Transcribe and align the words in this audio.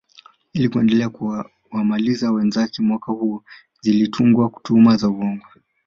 Ili 0.53 0.69
kuendelea 0.69 1.09
kuwamaliza 1.09 2.31
wenzake 2.31 2.81
mwaka 2.81 3.11
huo 3.11 3.43
zilitungwa 3.81 4.51
tuhuma 4.63 4.97
za 4.97 5.09
uongo 5.09 5.45